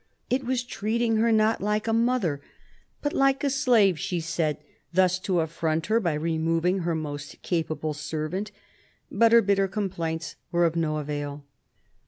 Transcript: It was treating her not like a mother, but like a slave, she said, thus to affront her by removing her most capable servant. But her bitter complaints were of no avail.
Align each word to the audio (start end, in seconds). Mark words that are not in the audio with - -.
It 0.31 0.43
was 0.43 0.63
treating 0.63 1.17
her 1.17 1.31
not 1.31 1.61
like 1.61 1.87
a 1.87 1.93
mother, 1.93 2.41
but 3.03 3.13
like 3.13 3.43
a 3.43 3.51
slave, 3.51 3.99
she 3.99 4.19
said, 4.19 4.57
thus 4.91 5.19
to 5.19 5.41
affront 5.41 5.85
her 5.93 5.99
by 5.99 6.15
removing 6.15 6.79
her 6.79 6.95
most 6.95 7.39
capable 7.43 7.93
servant. 7.93 8.49
But 9.11 9.31
her 9.31 9.43
bitter 9.43 9.67
complaints 9.67 10.37
were 10.51 10.65
of 10.65 10.75
no 10.75 10.97
avail. 10.97 11.45